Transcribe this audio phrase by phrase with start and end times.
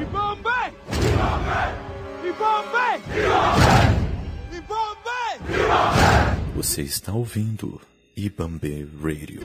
[0.00, 0.48] Ibambe!
[2.24, 3.02] Ibambe!
[4.56, 5.18] Ibambe!
[6.54, 7.80] Você está ouvindo
[8.16, 9.40] Ibambe Radio.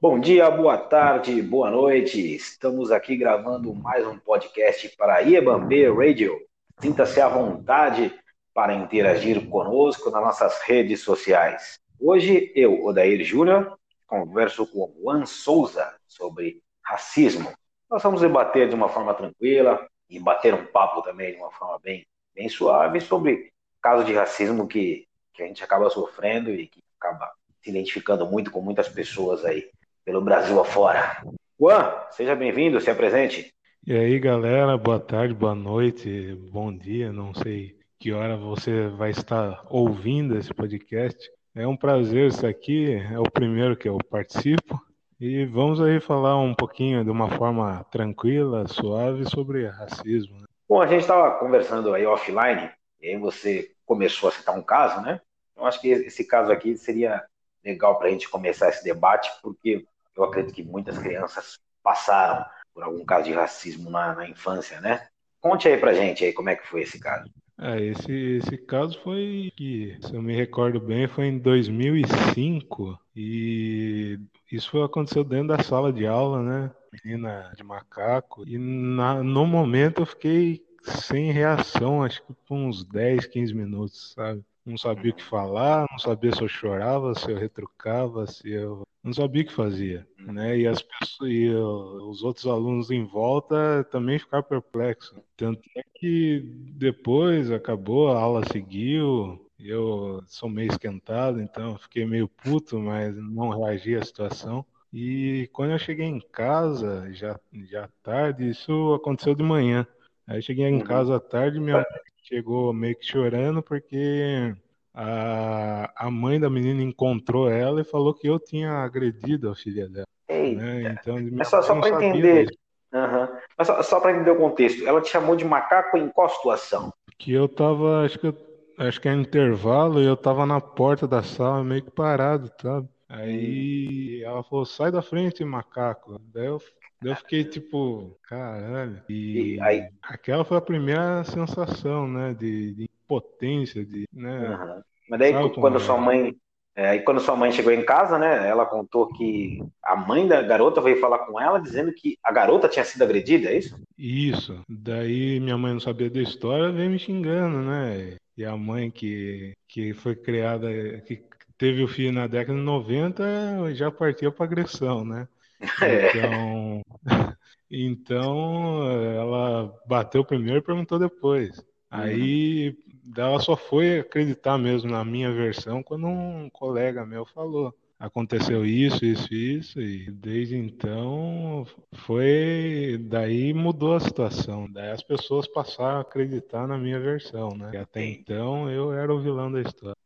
[0.00, 2.36] Bom dia, boa tarde, boa noite.
[2.36, 6.38] Estamos aqui gravando mais um podcast para Iebambe Radio.
[6.78, 8.14] Sinta-se à vontade
[8.54, 11.80] para interagir conosco nas nossas redes sociais.
[11.98, 13.76] Hoje eu, Odair Júnior,
[14.06, 17.52] converso com o Juan Souza sobre racismo.
[17.90, 21.78] Nós vamos debater de uma forma tranquila e bater um papo também de uma forma
[21.80, 26.80] bem, bem suave sobre casos de racismo que, que a gente acaba sofrendo e que
[26.98, 27.30] acaba
[27.62, 29.68] se identificando muito com muitas pessoas aí
[30.04, 31.22] pelo Brasil afora.
[31.58, 33.52] Juan, seja bem-vindo, se apresente.
[33.86, 39.10] E aí, galera, boa tarde, boa noite, bom dia, não sei que hora você vai
[39.10, 41.30] estar ouvindo esse podcast.
[41.58, 44.78] É um prazer estar aqui, é o primeiro que eu participo.
[45.18, 50.40] E vamos aí falar um pouquinho de uma forma tranquila, suave sobre racismo.
[50.40, 50.44] Né?
[50.68, 55.00] Bom, a gente estava conversando aí offline, e aí você começou a citar um caso,
[55.00, 55.18] né?
[55.56, 57.24] Eu acho que esse caso aqui seria
[57.64, 62.82] legal para a gente começar esse debate, porque eu acredito que muitas crianças passaram por
[62.82, 65.08] algum caso de racismo na, na infância, né?
[65.40, 67.30] Conte aí pra gente aí como é que foi esse caso.
[67.58, 74.18] É, esse, esse caso foi que, se eu me recordo bem, foi em 2005 e
[74.52, 76.70] isso aconteceu dentro da sala de aula, né?
[77.04, 78.46] Menina de macaco.
[78.46, 84.12] E na, no momento eu fiquei sem reação, acho que por uns 10, 15 minutos,
[84.14, 84.44] sabe?
[84.64, 88.82] Não sabia o que falar, não sabia se eu chorava, se eu retrucava, se eu
[89.06, 90.58] não sabia o que fazia, né?
[90.58, 95.16] E as pessoas e os outros alunos em volta também ficaram perplexos.
[95.36, 96.40] Tanto é que
[96.74, 103.50] depois acabou, a aula seguiu, eu sou meio esquentado, então fiquei meio puto, mas não
[103.50, 104.66] reagi à situação.
[104.92, 107.38] E quando eu cheguei em casa, já,
[107.70, 109.86] já tarde, isso aconteceu de manhã.
[110.26, 110.84] Aí cheguei em uhum.
[110.84, 111.84] casa à tarde, minha mãe
[112.24, 114.52] chegou meio que chorando porque
[114.98, 119.86] a, a mãe da menina encontrou ela e falou que eu tinha agredido a filha
[119.86, 120.06] dela.
[120.26, 120.62] Eita.
[120.62, 120.98] Né?
[120.98, 122.48] Então, Mas só, só para entender.
[122.94, 123.28] Uhum.
[123.58, 126.90] Mas só, só para entender o contexto, ela te chamou de macaco em qual situação?
[127.18, 128.36] Que eu tava, acho que eu,
[128.78, 132.88] acho que é intervalo e eu tava na porta da sala meio que parado, sabe?
[133.06, 134.26] Aí hum.
[134.26, 136.18] ela falou, sai da frente, macaco.
[136.32, 136.58] Daí eu,
[137.04, 139.02] eu fiquei tipo, caralho.
[139.10, 139.88] E, e aí...
[140.02, 142.32] aquela foi a primeira sensação, né?
[142.32, 144.50] De, de potência de, né?
[144.50, 144.82] Uhum.
[145.08, 146.34] Mas daí quando sua mãe,
[146.74, 148.48] é, aí quando sua mãe chegou em casa, né?
[148.48, 152.68] Ela contou que a mãe da garota veio falar com ela dizendo que a garota
[152.68, 153.80] tinha sido agredida, é isso?
[153.96, 154.60] Isso.
[154.68, 158.16] Daí minha mãe não sabia da história, veio me xingando, né?
[158.36, 160.68] E a mãe que que foi criada,
[161.06, 161.22] que
[161.56, 165.28] teve o filho na década de 90, já partiu para agressão, né?
[165.82, 166.10] É.
[166.10, 166.82] Então,
[167.70, 171.64] então ela bateu primeiro e perguntou depois.
[171.90, 177.74] Aí uhum ela só foi acreditar mesmo na minha versão quando um colega meu falou.
[177.98, 181.66] Aconteceu isso, isso, isso, e desde então
[182.04, 182.98] foi.
[183.00, 184.70] Daí mudou a situação.
[184.70, 187.70] Daí as pessoas passaram a acreditar na minha versão, né?
[187.72, 189.96] E até então eu era o vilão da história.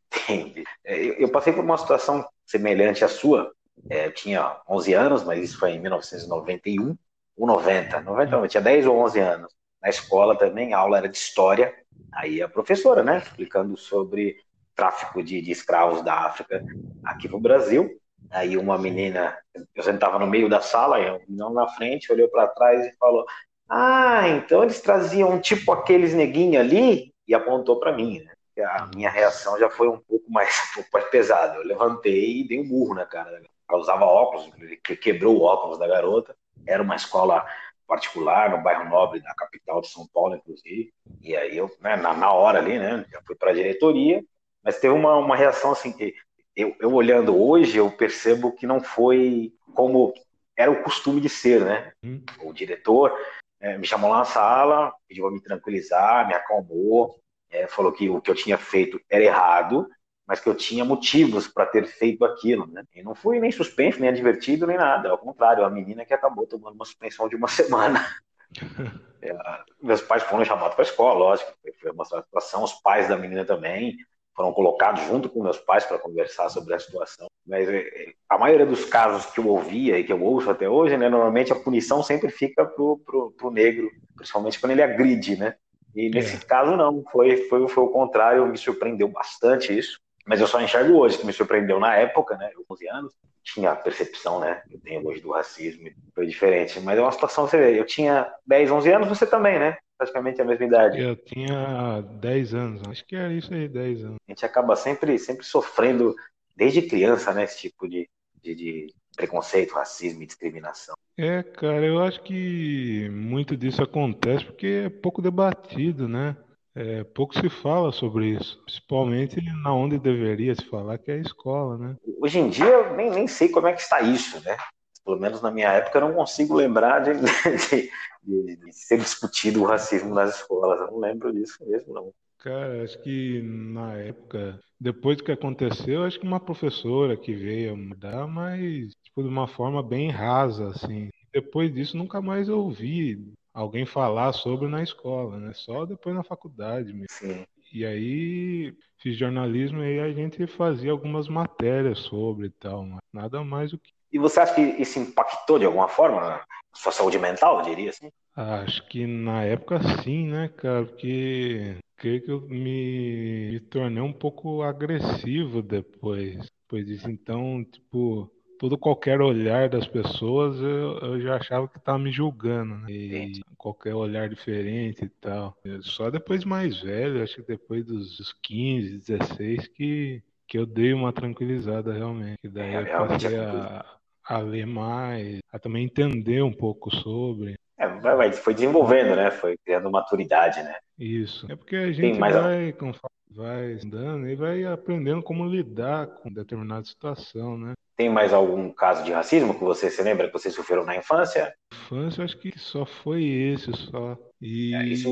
[0.85, 3.51] É, eu passei por uma situação semelhante à sua.
[3.89, 6.95] É, eu tinha 11 anos, mas isso foi em 1991
[7.35, 8.01] ou 90.
[8.01, 9.53] 90 eu tinha 10 ou 11 anos.
[9.81, 11.73] Na escola também, a aula era de história
[12.13, 14.37] Aí a professora, né, explicando sobre
[14.75, 16.63] tráfico de, de escravos da África
[17.03, 17.97] aqui no Brasil.
[18.29, 19.37] Aí uma menina,
[19.75, 23.25] eu sentava no meio da sala, não na frente, olhou para trás e falou:
[23.69, 28.19] Ah, então eles traziam tipo aqueles neguinhos ali e apontou para mim.
[28.19, 28.31] Né?
[28.65, 31.57] A minha reação já foi um pouco mais, um pouco mais pesada.
[31.57, 33.41] Eu levantei e dei um burro na cara.
[33.69, 34.49] Ela usava óculos,
[34.83, 36.35] que quebrou o óculos da garota.
[36.67, 37.45] Era uma escola
[37.91, 40.93] particular, no bairro nobre da capital de São Paulo, inclusive.
[41.21, 44.23] E aí eu, né, na, na, hora ali, né, já fui para a diretoria,
[44.63, 46.15] mas teve uma, uma reação assim que
[46.55, 50.13] eu, eu olhando hoje, eu percebo que não foi como
[50.55, 51.91] era o costume de ser, né?
[52.01, 52.23] Hum.
[52.41, 53.13] O diretor
[53.59, 57.19] é, me chamou lá na sala, pediu para me tranquilizar, me acalmou,
[57.49, 59.85] é, falou que o que eu tinha feito era errado,
[60.31, 62.85] mas que eu tinha motivos para ter feito aquilo, né?
[62.95, 65.09] E não fui nem suspenso, nem advertido, nem nada.
[65.09, 68.07] Ao contrário, a menina que acabou tomando uma suspensão de uma semana.
[69.21, 69.35] é,
[69.83, 71.51] meus pais foram chamados para a escola, lógico,
[71.81, 72.63] foi mostrar a situação.
[72.63, 73.97] Os pais da menina também
[74.33, 77.27] foram colocados junto com meus pais para conversar sobre a situação.
[77.45, 80.95] Mas é, a maioria dos casos que eu ouvia e que eu ouço até hoje,
[80.95, 85.55] né, normalmente a punição sempre fica pro, pro, pro negro, principalmente quando ele agride, né?
[85.93, 86.39] E nesse é.
[86.39, 89.99] caso não, foi, foi, foi o contrário, me surpreendeu bastante isso.
[90.25, 92.51] Mas eu só enxergo hoje, que me surpreendeu na época, né?
[92.53, 93.13] Eu, 11 anos,
[93.43, 94.61] tinha a percepção, né?
[94.69, 96.79] Eu tenho hoje do racismo, foi diferente.
[96.79, 99.77] Mas é uma situação, você vê, eu tinha 10, 11 anos, você também, né?
[99.97, 100.99] Praticamente a mesma idade.
[100.99, 104.17] Eu tinha 10 anos, acho que era isso aí, 10 anos.
[104.27, 106.15] A gente acaba sempre, sempre sofrendo,
[106.55, 107.43] desde criança, né?
[107.43, 108.07] Esse tipo de,
[108.41, 110.95] de, de preconceito, racismo e discriminação.
[111.17, 116.35] É, cara, eu acho que muito disso acontece porque é pouco debatido, né?
[116.73, 121.21] É, pouco se fala sobre isso, principalmente na onde deveria se falar, que é a
[121.21, 121.95] escola, né?
[122.21, 124.55] Hoje em dia eu nem, nem sei como é que está isso, né?
[125.03, 127.11] Pelo menos na minha época eu não consigo lembrar de,
[128.23, 130.79] de, de, de ser discutido o racismo nas escolas.
[130.79, 132.13] Eu não lembro disso mesmo, não.
[132.39, 137.77] Cara, acho que na época, depois do que aconteceu, acho que uma professora que veio
[137.77, 141.09] mudar, mas tipo, de uma forma bem rasa, assim.
[141.33, 143.19] Depois disso, nunca mais ouvi
[143.53, 145.51] alguém falar sobre na escola, né?
[145.53, 147.07] Só depois na faculdade mesmo.
[147.09, 147.45] Sim.
[147.73, 153.43] E aí fiz jornalismo e a gente fazia algumas matérias sobre e tal, mas nada
[153.43, 153.91] mais do que.
[154.11, 156.43] E você acha que isso impactou de alguma forma a
[156.73, 158.09] sua saúde mental, eu diria assim?
[158.35, 160.85] Acho que na época sim, né, cara?
[160.85, 167.09] Porque creio que eu me, me tornei um pouco agressivo depois, depois disso.
[167.09, 168.29] Então, tipo,
[168.61, 172.91] todo qualquer olhar das pessoas eu, eu já achava que estava me julgando, né?
[172.91, 175.57] E qualquer olhar diferente e tal.
[175.81, 181.11] Só depois mais velho, acho que depois dos 15, 16, que, que eu dei uma
[181.11, 182.37] tranquilizada realmente.
[182.43, 183.83] E daí É, eu realmente passei é a,
[184.23, 187.55] a ler mais, a também entender um pouco sobre.
[187.81, 189.31] É, vai, foi desenvolvendo, né?
[189.31, 190.75] Foi criando maturidade, né?
[190.99, 191.51] Isso.
[191.51, 196.31] É porque a gente mais vai, conforme vai andando e vai aprendendo como lidar com
[196.31, 197.73] determinada situação, né?
[197.97, 201.51] Tem mais algum caso de racismo que você se lembra que você sofreu na infância?
[201.73, 204.15] Infância, eu acho que só foi esse só.
[204.39, 205.09] E É, isso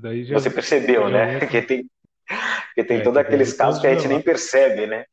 [0.00, 1.38] daí já Você percebeu, já né?
[1.40, 1.90] Porque tem,
[2.74, 5.04] porque tem É, todos que aqueles casos que a gente nem percebe, né?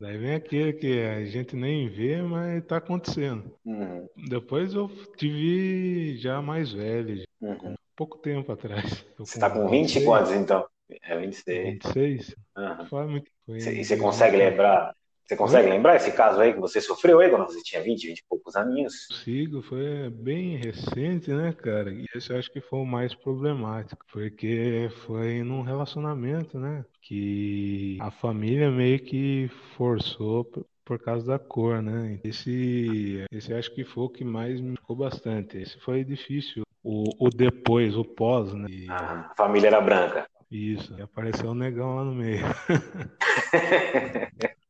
[0.00, 3.52] Daí vem aquele que a gente nem vê, mas tá acontecendo.
[3.64, 7.74] Uhum, Depois eu tive já mais velho, uhum.
[7.96, 9.04] pouco tempo atrás.
[9.18, 10.66] Você tá com 20 26, quantos, então?
[11.02, 11.76] É 26.
[11.82, 12.34] 26?
[12.56, 12.88] Uhum.
[12.90, 13.30] Muito.
[13.46, 14.36] Foi em E você consegue 2000.
[14.36, 14.94] lembrar?
[15.28, 18.18] Você consegue lembrar esse caso aí que você sofreu aí quando você tinha 20, 20
[18.20, 19.08] e poucos aninhos?
[19.08, 21.92] Consigo, foi bem recente, né, cara?
[21.92, 26.82] E esse eu acho que foi o mais problemático, porque foi num relacionamento, né?
[27.02, 30.46] Que a família meio que forçou
[30.82, 32.18] por, causa da cor, né?
[32.24, 35.58] Esse, esse acho que foi o que mais me ficou bastante.
[35.58, 36.62] Esse foi difícil.
[36.82, 38.66] O, o depois, o pós, né?
[38.70, 40.26] E- Ah, a família era branca.
[40.50, 42.40] isso, e apareceu um negão lá no meio.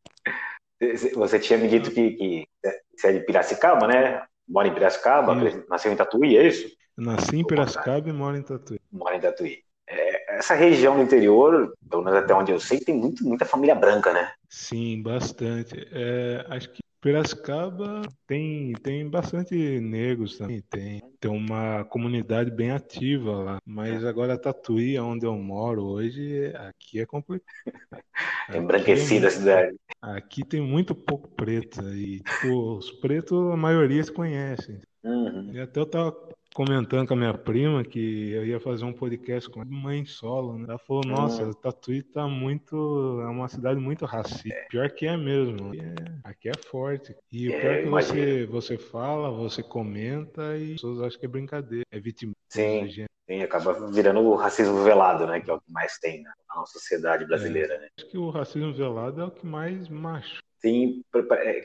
[1.14, 2.48] Você- tinha me dito que, que
[2.96, 4.22] você é de Piracicaba, né?
[4.48, 5.64] Mora em Piracicaba, Isso.
[5.68, 6.68] nasceu em Tatuí, é isso?
[6.96, 8.78] Eu nasci em Piracicaba e moro em Tatuí.
[8.90, 9.58] Mora em Tatuí.
[9.86, 13.74] É, essa região do interior, pelo menos até onde eu sei, tem muito, muita família
[13.74, 14.32] branca, né?
[14.48, 15.74] Sim, bastante.
[15.92, 23.36] É, acho que Piracicaba tem, tem bastante negros também, tem, tem uma comunidade bem ativa
[23.36, 23.58] lá.
[23.64, 27.44] Mas agora Tatuí, onde eu moro hoje, aqui é complicado.
[28.50, 29.76] É embranquecida a cidade.
[30.00, 34.80] Aqui tem muito pouco preto e tipo, os pretos a maioria se conhecem.
[35.04, 35.52] Uhum.
[35.52, 36.12] E até eu tava
[36.54, 40.58] comentando com a minha prima que eu ia fazer um podcast com a mãe solo,
[40.58, 40.66] né?
[40.68, 41.52] Ela falou, nossa, Hum.
[41.52, 43.20] Tatuí tá muito.
[43.22, 44.66] É uma cidade muito racista.
[44.70, 45.70] Pior que é mesmo.
[45.70, 47.14] Aqui é, aqui é forte.
[47.30, 51.20] E o É, pior é que você, você fala, você comenta e as pessoas acham
[51.20, 51.84] que é brincadeira.
[51.90, 52.88] É vítima Sim.
[52.88, 53.08] gente.
[53.28, 55.38] Sim, acaba virando o racismo velado, né?
[55.40, 57.88] Que é o que mais tem na nossa sociedade brasileira, né?
[57.98, 60.40] Acho que o racismo velado é o que mais macho.
[60.60, 61.04] Sim,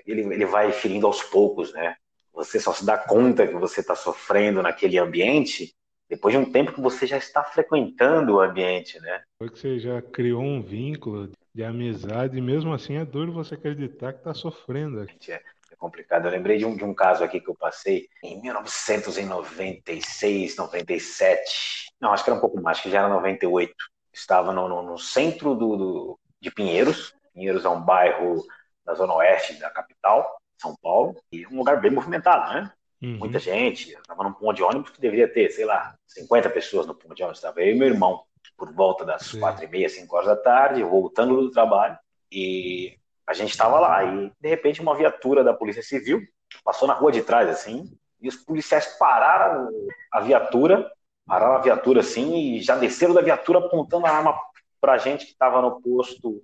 [0.06, 1.96] ele, ele vai ferindo aos poucos, né?
[2.34, 5.74] Você só se dá conta que você está sofrendo naquele ambiente
[6.10, 9.22] depois de um tempo que você já está frequentando o ambiente, né?
[9.40, 14.14] Porque você já criou um vínculo de amizade e mesmo assim é duro você acreditar
[14.14, 15.02] que tá sofrendo.
[15.02, 16.28] É, é complicado.
[16.28, 21.88] Eu lembrei de um, de um caso aqui que eu passei em 1996, 97.
[22.00, 23.74] Não, acho que era um pouco mais, acho que já era 98.
[24.12, 27.14] Estava no, no, no centro do, do- de Pinheiros.
[27.34, 28.44] Pinheiros é um bairro
[28.86, 32.72] da zona oeste da capital, São Paulo, e um lugar bem movimentado, né?
[33.02, 33.18] Uhum.
[33.18, 33.92] muita gente.
[33.92, 37.14] Eu estava num ponto de ônibus que deveria ter, sei lá, 50 pessoas no ponto
[37.14, 37.40] de ônibus.
[37.40, 38.24] Estava eu e meu irmão,
[38.58, 39.42] por volta das Sim.
[39.42, 41.98] quatro e meia, cinco horas da tarde, voltando do trabalho.
[42.32, 44.06] E a gente estava lá.
[44.06, 46.22] E, de repente, uma viatura da Polícia Civil
[46.64, 47.92] passou na rua de trás, assim,
[48.22, 49.70] e os policiais pararam
[50.12, 50.90] a viatura,
[51.26, 54.40] pararam a viatura, assim, e já desceram da viatura apontando a arma
[54.80, 56.42] pra gente que estava no posto,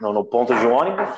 [0.00, 1.08] no, no ponto de ônibus,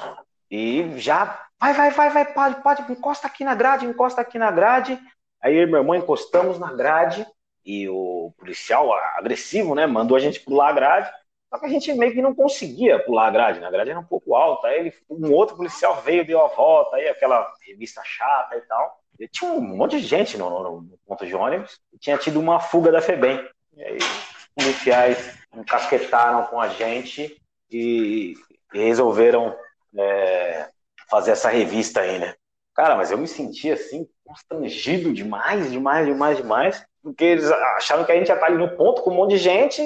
[0.51, 4.51] e já, vai, vai, vai, vai, pode, pode, encosta aqui na grade, encosta aqui na
[4.51, 4.99] grade.
[5.41, 7.25] Aí eu e meu irmão encostamos na grade,
[7.65, 11.11] e o policial agressivo, né, mandou a gente pular a grade.
[11.49, 13.67] Só que a gente meio que não conseguia pular a grade, né?
[13.67, 14.69] A grade era um pouco alta.
[14.69, 18.99] Aí ele, um outro policial veio, deu a volta, aí aquela revista chata e tal.
[19.21, 21.79] E tinha um monte de gente no, no, no ponto de ônibus.
[21.93, 23.47] E tinha tido uma fuga da FEBEM.
[23.77, 27.39] E aí os policiais encasquetaram com a gente
[27.71, 28.35] e,
[28.73, 29.55] e resolveram
[29.95, 30.71] é,
[31.13, 32.35] fazer essa revista aí, né?
[32.75, 38.13] Cara, mas eu me senti assim, constrangido demais, demais, demais, demais, porque eles acharam que
[38.13, 39.83] a gente ia estar ali no ponto com um monte de gente.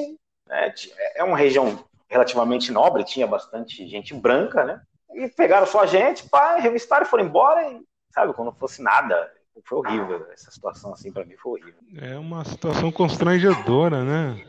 [0.49, 0.73] Né?
[1.17, 4.81] É uma região relativamente nobre, tinha bastante gente branca, né?
[5.15, 7.81] E pegaram só a gente, pá, revistaram e foram embora, e,
[8.15, 9.33] sabe, não fosse nada.
[9.65, 11.81] Foi horrível, essa situação assim para mim foi horrível.
[12.01, 14.45] É uma situação constrangedora, né?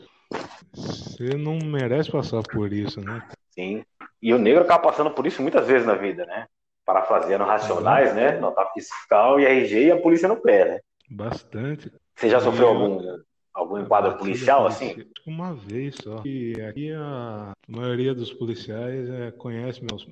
[0.76, 3.28] Você não merece passar por isso, né?
[3.50, 3.84] Sim.
[4.22, 6.46] E o negro acaba passando por isso muitas vezes na vida, né?
[6.88, 8.40] Parafraseando racionais, né?
[8.40, 10.80] Nota fiscal e RG e a polícia no pé, né?
[11.10, 11.92] Bastante.
[12.16, 13.20] Você já sofreu algum,
[13.54, 15.06] algum enquadro policial assim?
[15.26, 16.22] Uma vez só.
[16.24, 20.08] E aqui a maioria dos policiais é, conhece meus,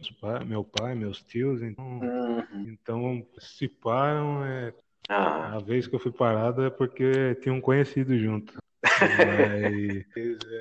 [0.45, 2.65] meu pai, meus tios, então, uhum.
[2.67, 4.73] então se param, é,
[5.07, 5.55] ah.
[5.55, 8.53] a vez que eu fui parado é porque tinha um conhecido junto.
[9.01, 10.05] Mas,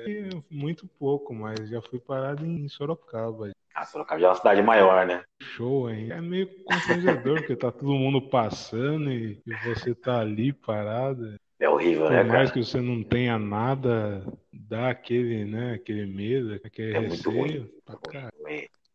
[0.07, 3.51] é, muito pouco, mas já fui parado em Sorocaba.
[3.73, 5.23] Ah, Sorocaba já é uma cidade maior, né?
[5.41, 6.09] Show, hein?
[6.11, 11.35] É meio constrangedor, porque tá todo mundo passando e, você tá ali parado.
[11.59, 16.05] É horrível, Por né, Por mais que você não tenha nada, dá aquele, né, aquele
[16.05, 17.33] medo, aquele é receio.
[17.33, 17.73] Muito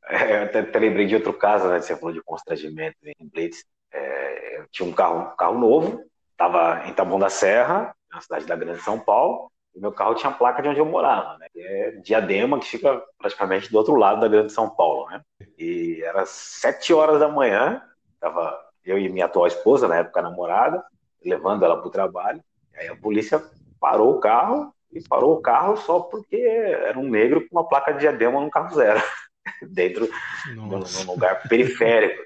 [0.08, 1.80] É, eu até, até, lembrei de outro caso, né?
[1.80, 3.64] Você falou de constrangimento em Blitz.
[3.92, 6.04] É, eu tinha um carro, um carro novo,
[6.36, 10.32] tava em Taboão da Serra, na cidade da Grande São Paulo, e meu carro tinha
[10.32, 11.46] placa de onde eu morava, né?
[11.52, 15.20] Que é Diadema, que fica praticamente do outro lado da Grande São Paulo, né?
[15.58, 17.82] E era sete horas da manhã,
[18.20, 20.84] tava eu e minha atual esposa, na época namorada,
[21.24, 22.42] levando ela para o trabalho.
[22.76, 23.42] Aí a polícia
[23.78, 27.92] parou o carro e parou o carro só porque era um negro com uma placa
[27.92, 29.00] de diadema no carro zero,
[29.70, 30.08] dentro
[30.46, 32.22] num lugar periférico.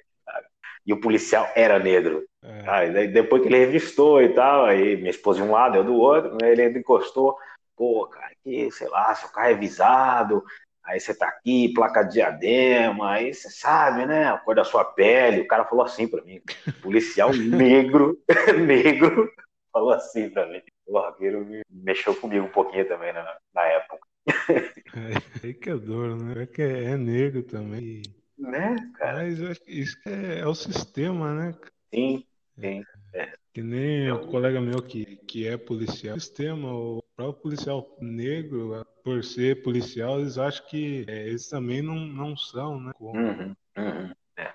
[0.86, 2.24] E o policial era negro.
[2.44, 2.68] É.
[2.68, 5.94] Aí, depois que ele revistou e tal, aí minha esposa de um lado, eu do
[5.94, 7.36] outro, né, ele ainda encostou,
[7.74, 10.44] pô, cara, que, sei lá, seu carro é visado,
[10.84, 14.84] aí você tá aqui, placa de diadema, aí você sabe, né, a cor da sua
[14.84, 16.42] pele, o cara falou assim pra mim,
[16.82, 18.18] policial negro,
[18.66, 19.32] negro,
[19.72, 20.60] falou assim pra mim.
[20.86, 24.06] O arqueiro mexeu comigo um pouquinho também na, na época.
[25.42, 26.44] É, que é duro, né?
[26.44, 28.02] É que é negro também.
[28.38, 29.24] Né, cara?
[29.24, 31.54] Mas eu acho que isso é, é o sistema, né?
[31.92, 32.24] Sim,
[32.58, 32.84] Sim.
[33.12, 33.32] É.
[33.52, 36.16] Que nem o colega meu que, que é policial.
[36.16, 41.80] O sistema, o próprio policial negro, por ser policial, eles acham que é, eles também
[41.80, 42.92] não, não são, né?
[42.98, 44.12] Uhum, uhum.
[44.36, 44.52] É.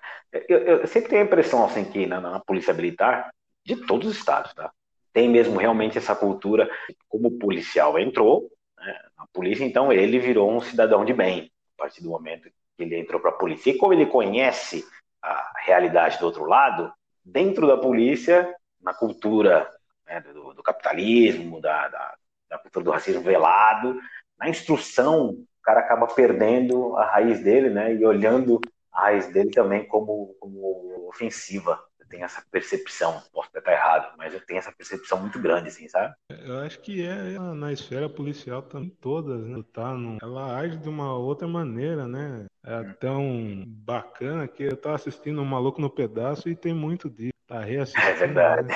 [0.49, 3.33] Eu, eu, sempre tenho a impressão, assim, que na, na, polícia militar,
[3.65, 4.71] de todos os estados, tá?
[5.13, 6.69] Tem mesmo realmente essa cultura,
[7.07, 11.83] como o policial entrou né, na polícia, então ele virou um cidadão de bem, a
[11.83, 13.71] partir do momento que ele entrou para a polícia.
[13.71, 14.85] E como ele conhece
[15.21, 16.91] a realidade do outro lado,
[17.31, 19.69] dentro da polícia, na cultura
[20.05, 22.15] né, do, do, capitalismo, da, da,
[22.49, 23.99] da, cultura do racismo velado,
[24.37, 28.59] na instrução, o cara acaba perdendo a raiz dele, né, e olhando
[28.91, 31.79] a raiz dele também como, como ofensiva.
[31.99, 35.87] Eu tenho essa percepção, posso estar errado, mas eu tenho essa percepção muito grande, assim,
[35.87, 36.13] sabe?
[36.31, 39.63] Eu acho que é na esfera policial também todas, né?
[39.73, 42.45] Tá no, ela age de uma outra maneira, né?
[42.69, 47.33] É tão bacana que eu tava assistindo um Maluco no Pedaço e tem muito disso.
[47.47, 48.07] Tá reassistindo.
[48.07, 48.67] É verdade.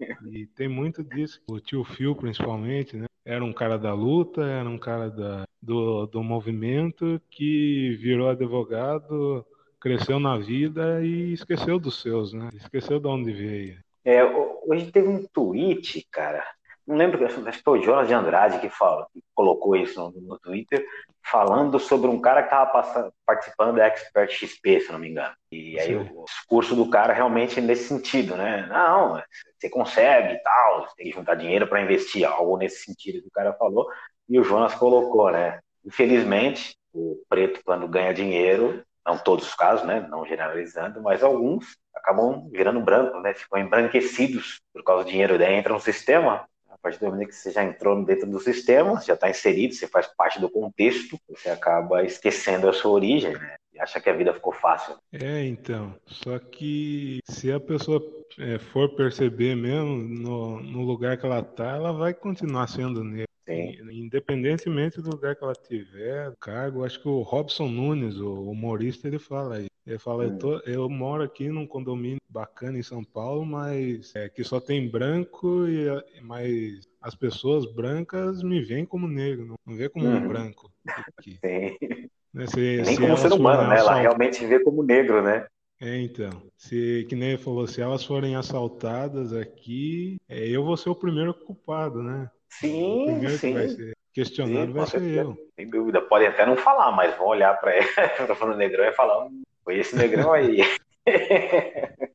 [0.00, 0.16] Né?
[0.30, 1.42] E tem muito disso.
[1.46, 3.04] O tio Phil, principalmente, né?
[3.22, 9.44] Era um cara da luta, era um cara da, do, do movimento que virou advogado,
[9.78, 12.48] cresceu na vida e esqueceu dos seus, né?
[12.54, 13.78] Esqueceu de onde veio.
[14.06, 16.42] É, hoje teve um tweet, cara,
[16.86, 20.20] não lembro, acho que foi o Jonas de Andrade que, fala, que colocou isso no,
[20.20, 20.86] no, Twitter,
[21.24, 25.34] falando sobre um cara que estava participando da Expert XP, se não me engano.
[25.50, 26.10] E aí Sim.
[26.14, 28.66] o discurso do cara realmente nesse sentido, né?
[28.68, 29.22] Não,
[29.58, 33.28] você consegue e tal, você tem que juntar dinheiro para investir, algo nesse sentido que
[33.28, 33.88] o cara falou.
[34.28, 35.60] E o Jonas colocou, né?
[35.84, 40.06] Infelizmente, o preto, quando ganha dinheiro, não todos os casos, né?
[40.10, 43.32] Não generalizando, mas alguns acabam virando branco, né?
[43.32, 46.46] Ficam embranquecidos por causa do dinheiro dentro no sistema
[46.84, 50.06] partir do momento que você já entrou dentro do sistema, já está inserido, você faz
[50.06, 53.56] parte do contexto, você acaba esquecendo a sua origem, né?
[53.72, 54.94] E acha que a vida ficou fácil.
[55.10, 55.94] É, então.
[56.06, 58.00] Só que se a pessoa
[58.38, 63.33] é, for perceber mesmo no, no lugar que ela está, ela vai continuar sendo negra.
[63.46, 63.76] Sim.
[63.92, 69.18] Independentemente do lugar que ela tiver, cargo, acho que o Robson Nunes, o humorista, ele
[69.18, 69.66] fala aí.
[69.86, 70.28] Ele fala, hum.
[70.28, 74.58] eu, tô, eu, moro aqui num condomínio bacana em São Paulo, mas é, que só
[74.58, 75.86] tem branco, e
[76.22, 80.16] mas as pessoas brancas me veem como negro, não, não vê como hum.
[80.16, 80.72] um branco.
[80.86, 81.38] Aqui.
[81.44, 82.08] Sim.
[82.32, 83.78] Né, se, nem se como ser humano, né?
[83.78, 85.46] Ela realmente vê como negro, né?
[85.80, 86.42] É, então.
[86.56, 90.96] Se, que nem ele falou, se elas forem assaltadas aqui, é, eu vou ser o
[90.96, 92.28] primeiro culpado, né?
[92.60, 93.48] Sim, o primeiro sim.
[93.48, 95.36] que vai ser questionado sim, vai ser eu.
[95.56, 96.00] Sem dúvida.
[96.00, 97.72] Podem até não falar, mas vão olhar para
[98.36, 100.60] falando negrão e falar, hum, foi esse negrão aí.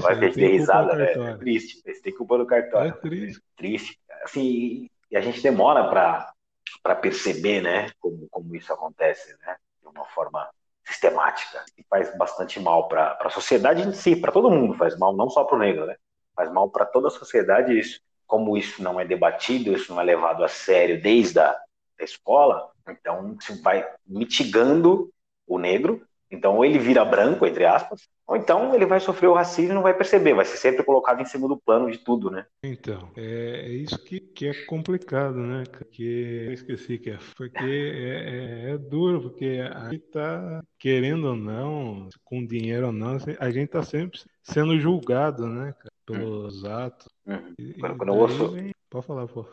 [0.00, 1.12] vai ter que ter risada, né?
[1.12, 1.82] É triste.
[1.86, 2.90] Esse tem culpa do cartório.
[2.90, 3.38] É triste.
[3.38, 4.00] É triste.
[4.22, 9.56] Assim, e a gente demora para perceber, né, como, como isso acontece, né?
[9.82, 10.48] De uma forma
[10.84, 15.14] sistemática e faz bastante mal para a sociedade em si, para todo mundo faz mal,
[15.14, 15.96] não só para o negro, né?
[16.34, 18.00] Faz mal para toda a sociedade isso.
[18.36, 21.56] Como isso não é debatido, isso não é levado a sério desde a
[21.98, 25.10] da escola, então isso vai mitigando
[25.46, 29.34] o negro então, ou ele vira branco, entre aspas, ou então ele vai sofrer o
[29.34, 32.44] racismo e não vai perceber, vai ser sempre colocado em segundo plano de tudo, né?
[32.62, 35.62] Então, é, é isso que, que é complicado, né?
[35.92, 41.28] Que eu esqueci que é, porque é, é, é duro, porque a gente tá, querendo
[41.28, 45.74] ou não, com dinheiro ou não, a gente tá sempre sendo julgado, né,
[46.06, 46.72] pelos hum.
[46.72, 47.08] atos.
[47.26, 47.54] Hum.
[47.80, 48.52] Quando, quando eu ouço...
[48.52, 48.72] Vem...
[48.88, 49.46] Pode falar, pô.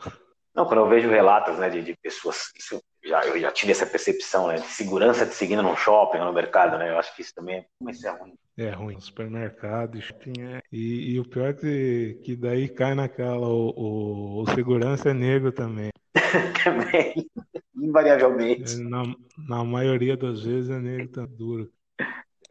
[0.56, 3.88] Não, quando eu vejo relatos né, de, de pessoas, isso já, eu já tive essa
[3.88, 7.34] percepção, né, de segurança te seguindo no shopping, no mercado, né, eu acho que isso
[7.34, 8.34] também é, isso é ruim.
[8.56, 10.62] É ruim, supermercado, shopping, é.
[10.72, 15.14] E, e o pior é que, que daí cai naquela, o, o, o segurança é
[15.14, 15.90] negro também.
[16.64, 17.28] também,
[17.76, 18.76] invariavelmente.
[18.76, 19.04] É, na,
[19.50, 21.72] na maioria das vezes é negro, tá duro.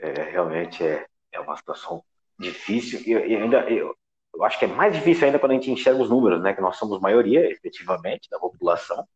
[0.00, 2.02] É, realmente é, é uma situação
[2.38, 3.94] difícil, e, e ainda, eu,
[4.34, 6.54] eu acho que é mais difícil ainda quando a gente enxerga os números, né?
[6.54, 9.06] Que nós somos maioria, efetivamente, da população,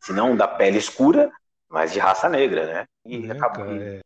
[0.00, 1.30] se não da pele escura,
[1.68, 2.86] mas de raça negra, né?
[3.04, 4.00] E é, é.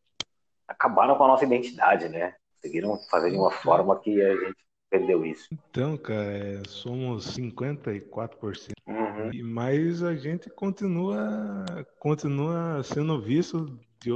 [0.69, 2.35] acabaram com a nossa identidade, né?
[2.55, 4.57] Conseguiram fazer de uma forma que a gente
[4.91, 5.49] perdeu isso.
[5.51, 8.73] Então, cara, é, somos 54%.
[8.87, 9.31] Uhum.
[9.45, 11.65] Mas a gente continua,
[11.99, 14.11] continua sendo visto de,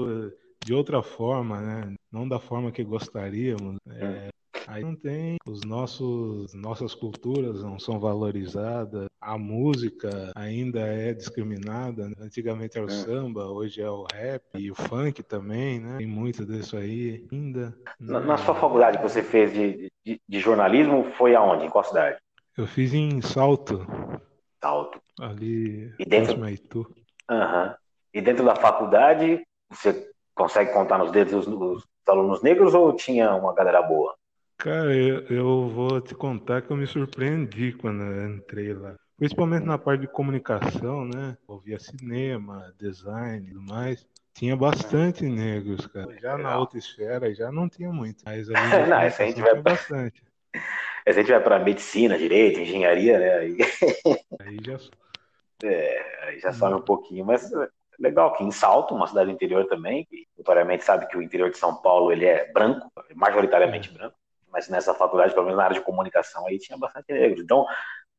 [0.67, 1.95] de outra forma, né?
[2.11, 3.77] Não da forma que gostaríamos.
[3.89, 4.31] É,
[4.67, 12.09] Aí não tem, os nossos nossas culturas não são valorizadas, a música ainda é discriminada.
[12.09, 12.15] Né?
[12.19, 12.93] Antigamente era o é.
[12.93, 15.99] samba, hoje é o rap e o funk também, né?
[15.99, 17.79] Tem muito disso aí ainda.
[18.01, 21.67] Na, na sua faculdade que você fez de, de, de, jornalismo, foi aonde?
[21.67, 22.19] Em qual cidade?
[22.59, 23.87] Eu fiz em Salto.
[24.61, 25.01] Salto.
[25.21, 26.49] Ali, e dentro...
[26.49, 26.81] Itu.
[27.31, 27.75] Uhum.
[28.13, 33.35] E dentro da faculdade, você consegue contar nos dedos os, os alunos negros ou tinha
[33.35, 34.15] uma galera boa?
[34.59, 38.95] Cara, eu, eu vou te contar que eu me surpreendi quando eu entrei lá.
[39.17, 41.37] Principalmente na parte de comunicação, né?
[41.49, 44.07] Ouvia cinema, design e tudo mais.
[44.35, 46.15] Tinha bastante negros, cara.
[46.21, 48.23] Já na outra esfera já não tinha muito.
[48.25, 48.57] Mas ali
[48.89, 50.23] não, essa a gente vai bastante.
[51.05, 53.35] Essa a gente vai para medicina, direito, engenharia, né?
[53.39, 53.57] Aí,
[54.41, 54.79] aí já.
[55.65, 57.51] É, aí já sobe um pouquinho, mas
[57.99, 61.51] legal que em Salto, uma cidade do interior também, que notoriamente sabe que o interior
[61.51, 63.93] de São Paulo ele é branco, majoritariamente é.
[63.93, 64.17] branco
[64.57, 67.43] mas nessa faculdade, pelo menos na área de comunicação, aí tinha bastante negros.
[67.43, 67.67] Então,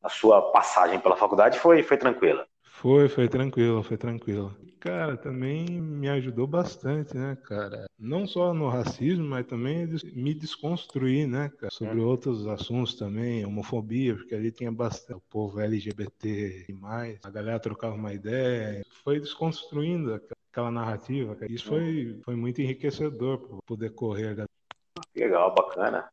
[0.04, 2.46] a sua passagem pela faculdade foi, foi tranquila?
[2.78, 4.56] Foi, foi tranquilo, foi tranquilo.
[4.80, 7.88] Cara, também me ajudou bastante, né, cara?
[7.98, 11.72] Não só no racismo, mas também me desconstruir, né, cara?
[11.72, 12.08] Sobre hum.
[12.08, 17.20] outros assuntos também, homofobia, porque ali tinha bastante o povo LGBT e mais.
[17.26, 21.36] A galera trocava uma ideia, foi desconstruindo aquela narrativa.
[21.36, 21.52] Cara.
[21.52, 24.46] Isso foi, foi muito enriquecedor por decorrer da.
[25.16, 26.08] Legal, bacana.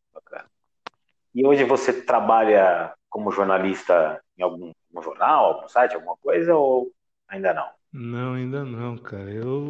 [1.35, 6.93] E hoje você trabalha como jornalista em algum, algum jornal, algum site, alguma coisa, ou
[7.29, 7.69] ainda não?
[7.93, 9.31] Não, ainda não, cara.
[9.31, 9.69] Eu,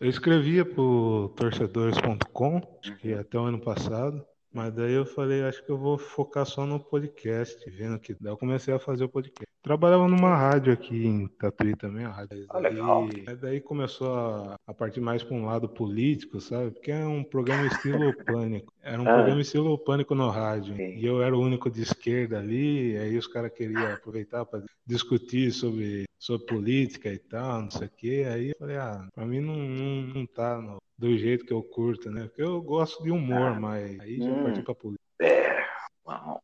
[0.00, 3.20] eu escrevia pro torcedores.com, acho que uhum.
[3.20, 4.24] até o ano passado.
[4.56, 8.32] Mas daí eu falei, acho que eu vou focar só no podcast, vendo que daí
[8.32, 9.44] eu comecei a fazer o podcast.
[9.62, 12.46] Trabalhava numa rádio aqui em Tatuí também, a rádio.
[12.48, 13.06] Ah, legal.
[13.38, 16.70] daí começou a, a partir mais para um lado político, sabe?
[16.70, 18.72] Porque é um programa estilo pânico.
[18.82, 19.12] Era um ah.
[19.12, 20.74] programa estilo pânico no rádio.
[20.74, 20.96] Sim.
[20.96, 25.52] E eu era o único de esquerda ali, aí os caras queriam aproveitar para discutir
[25.52, 28.26] sobre, sobre política e tal, não sei o quê.
[28.28, 31.62] Aí eu falei, ah, pra mim não, não, não tá no, do jeito que eu
[31.62, 32.24] curto, né?
[32.26, 35.04] Porque eu gosto de humor, ah, mas aí já hum, parti pra política.
[35.20, 35.64] É,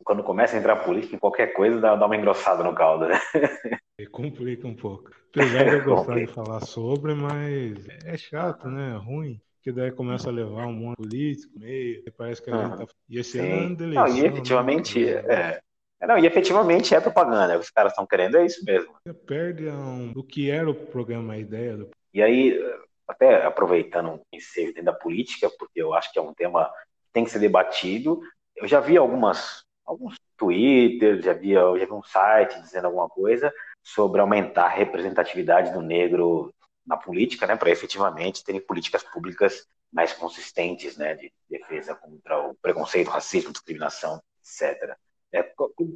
[0.04, 3.18] quando começa a entrar política em qualquer coisa, dá, dá uma engrossada no caldo, né?
[3.98, 5.10] E complica um pouco.
[5.30, 8.94] Apesar de eu gostar de falar sobre, mas é chato, né?
[8.94, 9.40] É ruim.
[9.62, 12.86] Que daí começa a levar um monte político, meio, parece que a gente tá.
[13.08, 13.66] E esse Sim.
[13.66, 14.08] ano de eleição.
[14.08, 15.10] Não, e efetivamente, né?
[15.12, 15.60] é, É,
[16.06, 17.58] não, e efetivamente é propaganda.
[17.58, 18.92] Os caras estão querendo, é isso mesmo.
[19.04, 21.90] Você perde um, do que era o programa, a ideia do.
[22.12, 22.58] E aí,
[23.06, 27.12] até aproveitando um ensejo dentro da política, porque eu acho que é um tema que
[27.12, 28.20] tem que ser debatido.
[28.56, 33.52] Eu já vi algumas, alguns Twitter, já vi, já vi um site dizendo alguma coisa
[33.82, 36.52] sobre aumentar a representatividade do negro
[36.84, 42.54] na política, né, para efetivamente terem políticas públicas mais consistentes, né, de defesa contra o
[42.56, 44.96] preconceito, racismo, discriminação, etc.
[45.32, 45.42] É,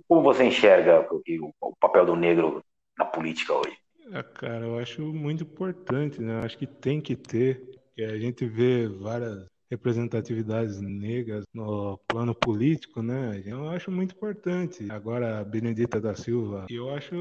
[0.09, 2.65] como você enxerga o, papel do negro
[2.99, 3.77] na política hoje?
[4.13, 6.41] É, cara, eu acho muito importante, né?
[6.41, 7.63] Eu acho que tem que ter,
[7.99, 13.43] a gente vê várias representatividades negras no plano político, né?
[13.45, 14.87] Eu acho muito importante.
[14.91, 17.17] Agora a Benedita da Silva, eu acho,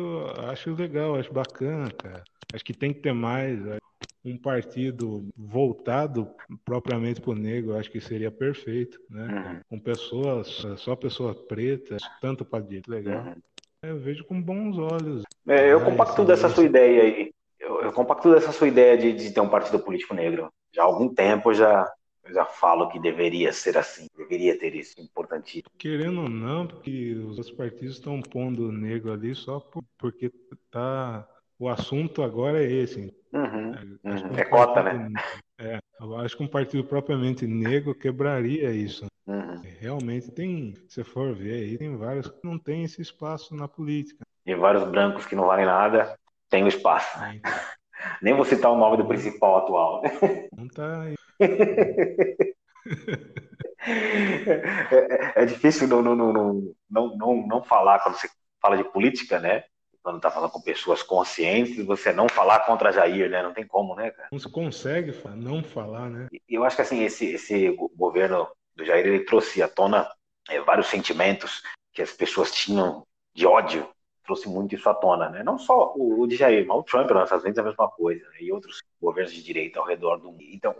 [0.49, 2.23] acho legal, acho bacana, cara.
[2.53, 3.59] Acho que tem que ter mais
[4.25, 6.27] um partido voltado
[6.63, 9.27] propriamente para o negro, acho que seria perfeito, né?
[9.27, 9.61] Uhum.
[9.69, 13.23] Com pessoas, só pessoas pretas, tanto para direito legal.
[13.23, 13.35] Uhum.
[13.83, 15.23] Eu vejo com bons olhos.
[15.47, 17.31] É, eu compacto dessa sua ideia aí.
[17.59, 20.51] Eu, eu compacto dessa sua ideia de, de ter um partido político negro.
[20.73, 21.87] Já há algum tempo já
[22.25, 25.69] eu já falo que deveria ser assim, deveria ter isso, importantíssimo.
[25.77, 29.59] Querendo ou não, porque os partidos estão pondo o negro ali só
[29.97, 30.31] porque
[30.71, 31.27] tá
[31.59, 33.13] o assunto agora é esse.
[33.33, 34.37] Uhum, é, uhum.
[34.37, 35.09] é cota, né?
[35.59, 39.05] É, eu acho que um partido propriamente negro quebraria isso.
[39.27, 39.61] Uhum.
[39.79, 44.23] Realmente tem, se for ver aí, tem vários que não tem esse espaço na política.
[44.45, 46.17] E vários brancos que não valem nada
[46.49, 47.21] tem o espaço.
[47.23, 47.51] É, então.
[48.21, 50.03] Nem vou citar o nome do principal atual.
[50.55, 51.15] Não tá aí.
[53.87, 56.33] é, é, difícil não, não, não,
[56.89, 58.29] não, não, não falar quando você
[58.61, 59.63] fala de política, né?
[60.05, 63.41] Quando tá falando com pessoas conscientes, você não falar contra Jair, né?
[63.41, 64.29] Não tem como, né, cara?
[64.31, 66.27] Não se consegue não falar, né?
[66.31, 70.07] E eu acho que assim, esse, esse governo do Jair, ele trouxe à tona
[70.47, 73.01] é, vários sentimentos que as pessoas tinham
[73.33, 73.89] de ódio,
[74.23, 75.41] trouxe muito isso à tona, né?
[75.41, 77.89] Não só o, o de Jair, mas o Trump nos Estados Unidos é a mesma
[77.89, 78.37] coisa, né?
[78.41, 80.43] e outros governos de direita ao redor do mundo.
[80.43, 80.75] Então,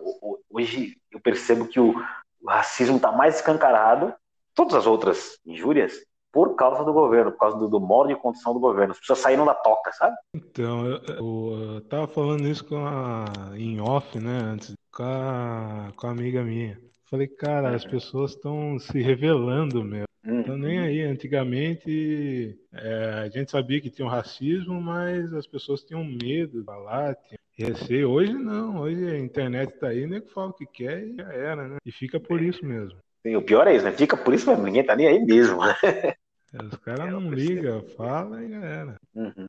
[0.52, 1.96] hoje eu percebo que o,
[2.44, 4.14] o racismo está mais escancarado,
[4.54, 6.06] todas as outras injúrias
[6.36, 8.92] por causa do governo, por causa do, do modo de condução do governo.
[8.92, 10.18] As pessoas saíram da toca, sabe?
[10.36, 13.24] Então, eu, eu, eu tava falando isso com a,
[13.56, 16.78] em off, né, antes, com a, com a amiga minha.
[17.10, 20.08] Falei, cara, as pessoas estão se revelando mesmo.
[20.26, 21.04] Então, nem aí.
[21.04, 26.66] Antigamente, é, a gente sabia que tinha um racismo, mas as pessoas tinham medo de
[26.66, 28.10] falar, tinham receio.
[28.10, 31.68] Hoje não, hoje a internet tá aí, nem fala o que quer e já era,
[31.70, 31.78] né?
[31.86, 32.98] E fica por isso mesmo.
[33.26, 33.92] Sim, o pior é isso, né?
[33.94, 35.60] Fica por isso mesmo, ninguém tá nem aí mesmo.
[36.56, 36.70] Né?
[36.72, 38.96] Os caras não ligam, fala e já era.
[39.14, 39.46] Uhum.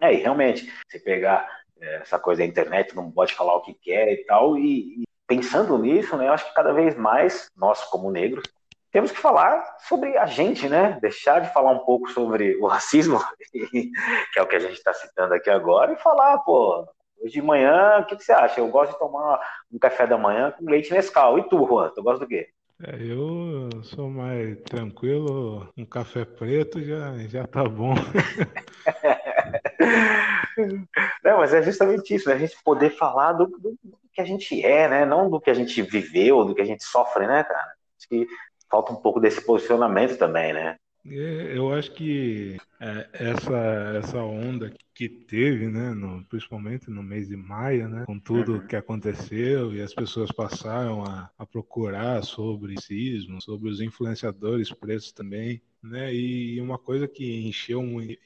[0.00, 1.48] É, e realmente, se pegar
[1.80, 5.04] é, essa coisa da internet, não pode falar o que quer e tal, e, e
[5.26, 8.44] pensando nisso, né, eu acho que cada vez mais, nós como negros,
[8.92, 10.98] temos que falar sobre a gente, né?
[11.02, 13.18] Deixar de falar um pouco sobre o racismo,
[13.52, 16.86] que é o que a gente está citando aqui agora, e falar, pô,
[17.20, 18.60] hoje de manhã, o que, que, você acha?
[18.60, 19.38] Eu gosto de tomar
[19.70, 21.38] um café da manhã com leite Nescau.
[21.38, 22.48] E tu, Juan, tu gosta do quê?
[22.82, 27.94] É, eu sou mais tranquilo, um café preto já, já tá bom.
[31.24, 32.34] Não, mas é justamente isso, né?
[32.34, 33.78] A gente poder falar do, do,
[34.12, 35.06] que a gente é, né?
[35.06, 37.72] Não do que a gente viveu, do que a gente sofre, né, cara?
[37.98, 38.26] Acho que
[38.70, 40.76] falta um pouco desse posicionamento também, né?
[41.08, 43.56] É, eu acho que é, essa,
[43.98, 48.66] essa onda que teve, né, no, principalmente no mês de maio, né, com tudo uhum.
[48.66, 55.12] que aconteceu e as pessoas passaram a, a procurar sobre racismo, sobre os influenciadores pretos
[55.12, 57.82] também, né, e uma coisa que encheu,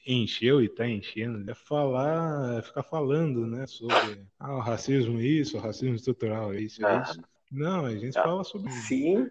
[0.07, 5.57] encheu e está enchendo é falar, é ficar falando, né, sobre ah, o racismo isso,
[5.57, 7.21] o racismo estrutural isso, é isso.
[7.51, 9.29] Não, a gente ah, fala sobre Sim.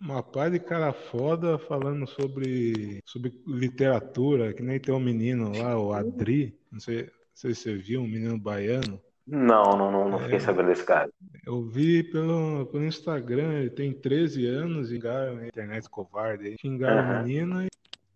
[0.00, 5.78] Uma pá de cara foda falando sobre, sobre literatura, que nem tem um menino lá,
[5.78, 9.00] o Adri, não sei, não sei se você viu, um menino baiano.
[9.26, 11.08] Não, não, não, não fiquei é, sabendo desse cara.
[11.46, 17.18] Eu vi pelo, pelo Instagram, ele tem 13 anos, xingaram na internet covarde, xingaram uhum.
[17.18, 17.66] a menina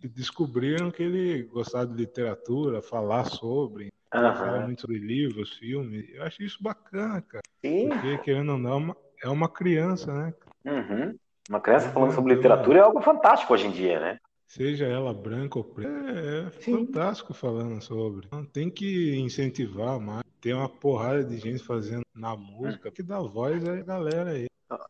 [0.03, 4.35] e descobriram que ele gostava de literatura, falar sobre, uhum.
[4.35, 6.05] falar muito sobre livros, filmes.
[6.13, 7.45] Eu acho isso bacana, cara.
[7.65, 7.91] Sim.
[7.91, 10.35] Porque, querendo ou não, é uma, é uma criança, né?
[10.65, 11.17] Uhum.
[11.49, 14.19] Uma criança falando sobre literatura é algo fantástico hoje em dia, né?
[14.47, 18.27] Seja ela branca ou preta, é, é fantástico falando sobre.
[18.27, 20.23] Então, tem que incentivar mais.
[20.41, 24.47] Tem uma porrada de gente fazendo na música que dá voz a galera aí.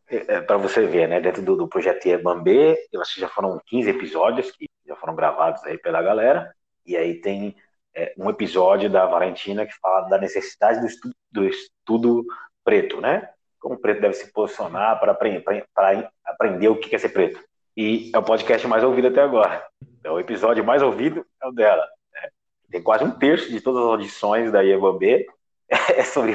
[0.07, 1.19] É, é para você ver, né?
[1.19, 5.15] Dentro do, do projeto Bambê, eu acho que já foram 15 episódios que já foram
[5.15, 6.53] gravados aí pela galera.
[6.85, 7.55] E aí tem
[7.95, 12.25] é, um episódio da Valentina que fala da necessidade do estudo, do estudo
[12.63, 13.29] preto, né?
[13.65, 17.43] Como o preto deve se posicionar para aprender, o que é ser preto.
[17.75, 19.65] E é o podcast mais ouvido até agora.
[20.03, 21.83] É o episódio mais ouvido é o dela.
[22.13, 22.29] Né?
[22.69, 25.25] Tem quase um terço de todas as audições da IEBB.
[25.97, 26.33] É sobre,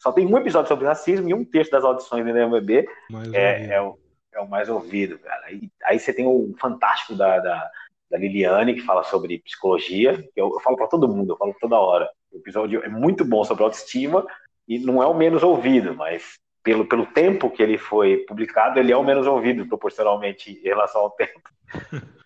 [0.00, 2.88] só tem um episódio sobre racismo e um terço das audições da IEBB
[3.34, 3.98] é, é, o,
[4.32, 5.18] é o mais ouvido.
[5.18, 5.44] Cara.
[5.44, 7.70] Aí, aí você tem o fantástico da, da,
[8.10, 10.26] da Liliane, que fala sobre psicologia.
[10.34, 12.08] Eu, eu falo para todo mundo, eu falo toda hora.
[12.32, 14.26] O episódio é muito bom sobre autoestima
[14.66, 18.92] e não é o menos ouvido, mas pelo, pelo tempo que ele foi publicado, ele
[18.92, 21.42] é o menos ouvido proporcionalmente em relação ao tempo.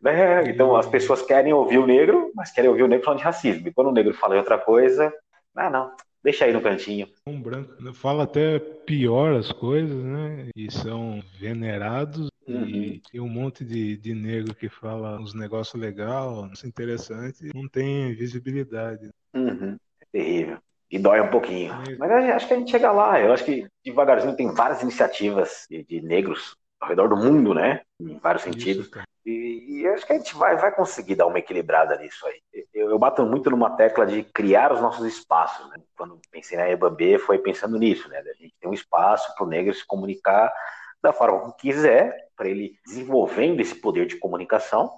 [0.00, 0.48] né?
[0.48, 3.68] Então as pessoas querem ouvir o negro, mas querem ouvir o negro falando de racismo.
[3.68, 5.12] E quando o negro fala em outra coisa,
[5.56, 7.08] ah, não, deixa aí no cantinho.
[7.26, 10.48] Um branco fala até pior as coisas, né?
[10.54, 12.30] E são venerados.
[12.46, 12.66] Uhum.
[12.66, 18.12] E tem um monte de, de negro que fala uns negócios legais, interessantes, não tem
[18.14, 19.10] visibilidade.
[19.34, 19.76] Uhum.
[20.00, 20.58] É terrível
[20.90, 21.72] e dói um pouquinho.
[21.98, 23.20] Mas acho que a gente chega lá.
[23.20, 27.82] Eu acho que devagarzinho tem várias iniciativas de, de negros ao redor do mundo, né?
[28.00, 28.86] Em vários sentidos.
[28.86, 32.40] Isso, e, e, acho que a gente vai, vai conseguir dar uma equilibrada nisso aí.
[32.72, 35.68] Eu, eu, bato muito numa tecla de criar os nossos espaços.
[35.70, 35.76] Né?
[35.96, 38.18] Quando pensei na EBAB, foi pensando nisso, né?
[38.18, 40.52] A gente tem um espaço para o negro se comunicar
[41.02, 44.90] da forma que quiser, para ele desenvolvendo esse poder de comunicação,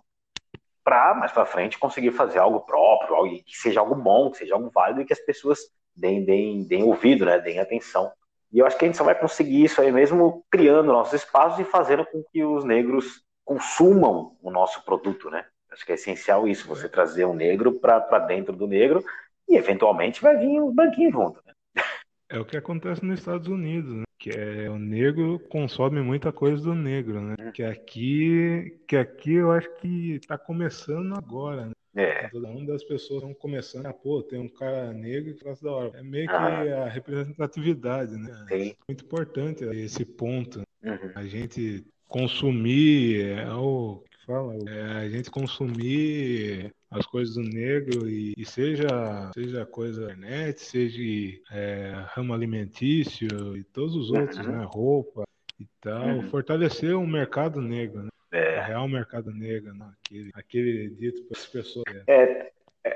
[0.84, 4.54] para mais para frente conseguir fazer algo próprio, algo que seja algo bom, que seja
[4.54, 5.60] algo válido e que as pessoas
[5.94, 8.10] deem, deem, deem ouvido, né, deem atenção.
[8.52, 11.58] E eu acho que a gente só vai conseguir isso aí mesmo criando nossos espaços
[11.58, 15.44] e fazendo com que os negros consumam o nosso produto, né?
[15.70, 19.02] Acho que é essencial isso, você trazer um negro para dentro do negro
[19.48, 21.42] e eventualmente vai vir um banquinho junto.
[21.46, 21.82] Né?
[22.28, 24.04] É o que acontece nos Estados Unidos, né?
[24.18, 27.34] que é o negro consome muita coisa do negro, né?
[27.40, 27.50] Hum.
[27.52, 31.72] Que aqui, que aqui eu acho que está começando agora, né?
[31.94, 32.28] É.
[32.28, 35.72] Todo mundo das pessoas estão começando a, pô, tem um cara negro que gosta da
[35.72, 35.98] hora.
[35.98, 36.84] É meio que ah.
[36.84, 38.46] a representatividade, né?
[38.48, 38.74] Sim.
[38.88, 40.62] Muito importante esse ponto.
[40.82, 41.12] Uhum.
[41.14, 48.08] A gente consumir é o que fala, é a gente consumir as coisas do negro
[48.08, 54.52] e, e seja seja coisa internet, seja é, ramo alimentício e todos os outros, uhum.
[54.52, 54.66] né?
[54.70, 55.24] Roupa
[55.58, 56.22] e tal, uhum.
[56.30, 58.08] fortalecer o mercado negro, né?
[58.32, 58.60] É.
[58.60, 61.84] O real mercado negro, aquele, aquele dito para as pessoas.
[62.06, 62.50] É,
[62.82, 62.90] é,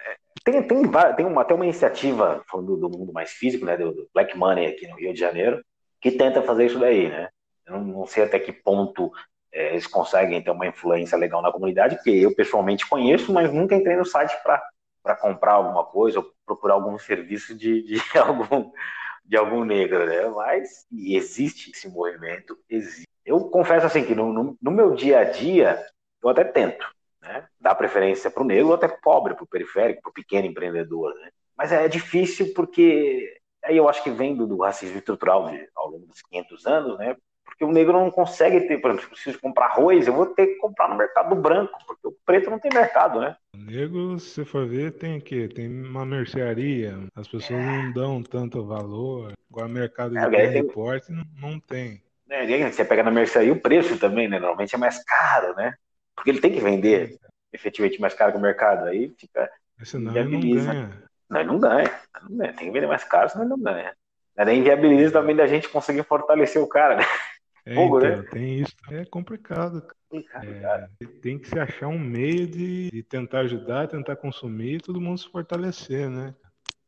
[0.00, 0.82] é, tem, tem,
[1.14, 4.66] tem uma, até uma iniciativa, falando do mundo mais físico, né, do, do, Black Money
[4.66, 5.62] aqui no Rio de Janeiro,
[6.00, 7.28] que tenta fazer isso daí, né?
[7.66, 9.12] Eu não, não sei até que ponto
[9.52, 13.74] é, eles conseguem ter uma influência legal na comunidade, porque eu pessoalmente conheço, mas nunca
[13.74, 18.70] entrei no site para comprar alguma coisa ou procurar algum serviço de, de algum
[19.28, 20.26] de algum negro, né?
[20.28, 23.07] Mas existe esse movimento, existe.
[23.28, 25.84] Eu confesso assim que no, no, no meu dia a dia
[26.22, 26.86] eu até tento,
[27.20, 27.46] né?
[27.60, 31.14] Dar preferência para o negro ou até pobre, para o periférico, para o pequeno empreendedor,
[31.14, 31.28] né?
[31.56, 35.90] Mas é difícil porque aí eu acho que vem do, do racismo estrutural de, ao
[35.90, 37.16] longo dos 500 anos, né?
[37.44, 40.26] Porque o negro não consegue ter, por exemplo, se eu preciso comprar arroz, eu vou
[40.26, 43.36] ter que comprar no mercado branco, porque o preto não tem mercado, né?
[43.54, 48.64] O negro, se for ver, tem que tem uma mercearia, as pessoas não dão tanto
[48.64, 50.68] valor, igual mercado de é, grande tem...
[50.68, 52.00] porte não, não tem.
[52.30, 54.38] É, você pega na mercearia o preço também, né?
[54.38, 55.74] Normalmente é mais caro, né?
[56.14, 57.18] Porque ele tem que vender
[57.52, 59.50] efetivamente mais caro que o mercado, aí fica.
[59.82, 61.08] Senão ele não ganha.
[61.30, 62.00] Não, ele não ganha.
[62.28, 62.52] não ganha.
[62.52, 63.94] Tem que vender mais caro, senão ele não ganha.
[64.36, 67.04] Daí inviabiliza também da gente conseguir fortalecer o cara, né?
[67.64, 68.28] É, Fogo, então, né?
[68.30, 68.74] Tem isso.
[68.90, 69.86] É complicado.
[70.10, 70.88] É,
[71.20, 75.18] tem que se achar um meio de, de, tentar ajudar, tentar consumir e todo mundo
[75.18, 76.34] se fortalecer, né?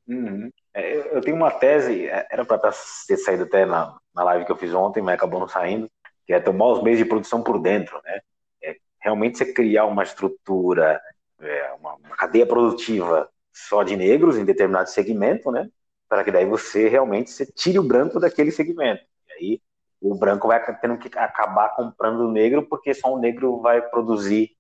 [0.09, 0.51] Uhum.
[0.73, 2.59] É, eu tenho uma tese, é, era para
[3.07, 5.91] ter saído até na, na live que eu fiz ontem, mas acabou não saindo,
[6.27, 8.21] que é tomar os meios de produção por dentro, né?
[8.63, 11.01] É realmente você criar uma estrutura,
[11.41, 15.69] é, uma, uma cadeia produtiva só de negros em determinado segmento, né?
[16.09, 19.03] Para que daí você realmente você tire o branco daquele segmento.
[19.29, 19.63] E aí
[20.01, 24.51] o branco vai tendo que acabar comprando o negro porque só o negro vai produzir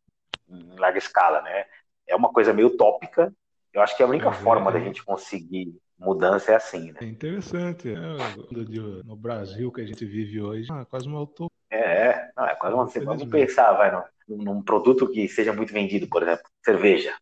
[0.49, 1.67] em larga escala, né?
[2.07, 3.33] É uma coisa meio utópica.
[3.73, 4.75] Eu acho que a única é, forma é.
[4.75, 6.99] da gente conseguir mudança é assim, né?
[7.03, 7.91] É interessante.
[7.91, 11.51] É, no Brasil que a gente vive hoje, é quase uma utopia.
[11.71, 12.87] É, não, é quase uma.
[12.87, 17.15] Vamos pensar, vai, num, num produto que seja muito vendido, por exemplo, cerveja.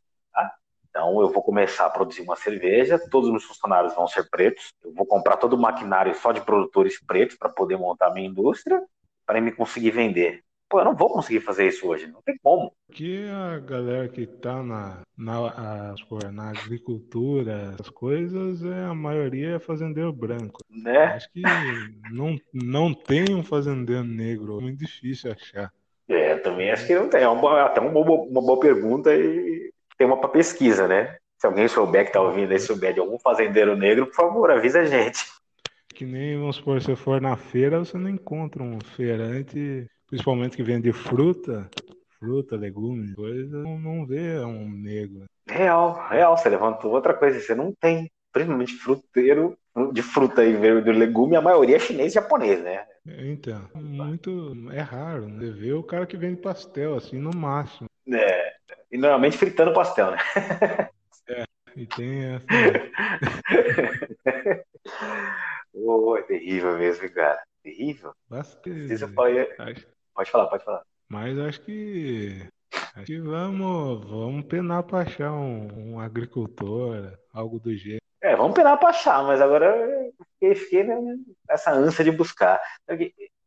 [0.99, 4.73] Então, eu vou começar a produzir uma cerveja, todos os meus funcionários vão ser pretos,
[4.83, 8.29] eu vou comprar todo o maquinário só de produtores pretos para poder montar a minha
[8.29, 8.83] indústria,
[9.25, 10.43] para me conseguir vender.
[10.69, 12.71] Pô, eu não vou conseguir fazer isso hoje, não tem como.
[12.93, 15.95] Que a galera que está na, na, a,
[16.31, 20.61] na agricultura, as coisas, é, a maioria é fazendeiro branco.
[20.69, 21.05] Né?
[21.05, 21.41] Acho que
[22.13, 25.73] não, não tem um fazendeiro negro, é muito difícil achar.
[26.07, 27.23] É, também acho que não tem.
[27.23, 31.17] É uma, até uma boa, uma boa pergunta e tem uma para pesquisa, né?
[31.39, 34.81] Se alguém souber que está ouvindo aí, souber de algum fazendeiro negro, por favor, avisa
[34.81, 35.25] a gente.
[35.95, 40.63] Que nem, vamos supor, se for na feira, você não encontra um feirante principalmente que
[40.63, 41.69] vende fruta,
[42.19, 45.25] fruta, legumes, coisa, não, não vê um negro.
[45.47, 46.37] Real, real.
[46.37, 49.57] Você levantou outra coisa, você não tem, principalmente fruteiro
[49.93, 52.85] de fruta e de legume, a maioria é chinês e japonês, né?
[53.07, 54.55] Então, muito.
[54.73, 55.47] É raro, né?
[55.47, 57.89] Você vê o cara que vende pastel, assim, no máximo.
[58.13, 58.55] É.
[58.91, 60.19] E normalmente fritando pastel, né?
[61.31, 61.45] É,
[61.77, 62.47] e tem essa.
[65.75, 67.39] oh, é terrível mesmo, cara.
[67.63, 68.15] Terrível.
[68.31, 68.95] Bastante.
[69.59, 69.87] Acho...
[70.19, 70.83] Pode falar, pode falar.
[71.09, 72.45] Mas acho que.
[72.97, 78.03] Acho que vamos, vamos penar para achar um, um agricultor, algo do jeito.
[78.21, 79.77] É, vamos penar para achar, mas agora
[80.41, 80.83] eu fiquei
[81.49, 82.61] nessa ânsia de buscar.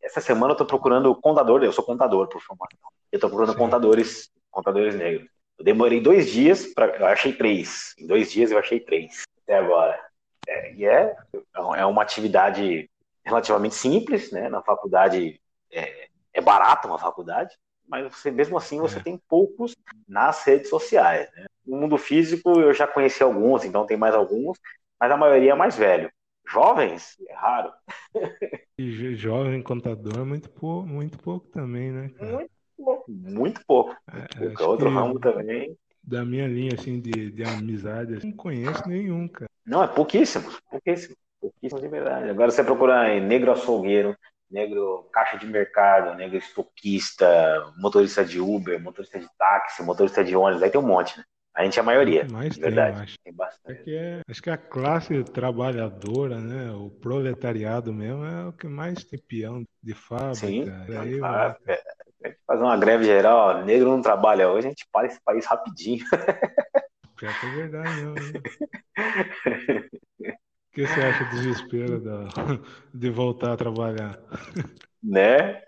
[0.02, 2.90] Essa semana eu estou procurando contador, eu sou contador por formação.
[3.12, 3.60] Eu estou procurando Sim.
[3.60, 5.30] contadores, contadores negros.
[5.60, 7.94] Eu demorei dois dias, para eu achei três.
[8.00, 10.00] Em dois dias eu achei três até agora.
[10.48, 11.18] É, e é,
[11.76, 12.90] é uma atividade
[13.26, 14.48] relativamente simples, né?
[14.48, 15.38] Na faculdade
[15.70, 17.56] é, é barata uma faculdade,
[17.88, 19.04] mas você, mesmo assim você é.
[19.04, 19.76] tem poucos
[20.08, 21.30] nas redes sociais.
[21.36, 21.46] Né?
[21.66, 24.58] No mundo físico eu já conheci alguns, então tem mais alguns,
[25.00, 26.12] mas a maioria é mais velho.
[26.48, 27.72] Jovens, é raro.
[28.78, 32.10] E jovem contador é muito pouco, muito pouco também, né?
[32.10, 32.32] Cara?
[32.32, 33.96] Muito pouco, muito pouco.
[34.12, 34.64] Muito é, pouco.
[34.64, 35.78] Outro ramo também.
[36.04, 39.50] Da minha linha assim de, de amizade, assim, não conheço nenhum, cara.
[39.66, 42.30] Não, é pouquíssimos, pouquíssimos, pouquíssimos de verdade.
[42.30, 44.18] Agora você procurar em negro açougueiro,
[44.52, 47.28] negro caixa de mercado, negro estoquista,
[47.78, 51.24] motorista de Uber, motorista de táxi, motorista de ônibus, aí tem um monte, né?
[51.54, 52.26] A gente é a maioria.
[52.32, 53.02] Mais tem, verdade.
[53.02, 53.18] Acho.
[53.22, 53.94] Tem bastante.
[53.94, 56.72] É é, acho que a classe trabalhadora, né?
[56.72, 60.36] O proletariado mesmo é o que mais tem peão de fábrica.
[60.36, 61.74] Sim, aí, fábrica.
[62.24, 66.06] É, fazer uma greve geral, negro não trabalha hoje, a gente para esse país rapidinho.
[67.18, 68.14] Pior que é verdade, não.
[68.14, 68.32] Né?
[70.72, 72.28] O que você acha do desespero da,
[72.94, 74.18] de voltar a trabalhar?
[75.04, 75.62] Né?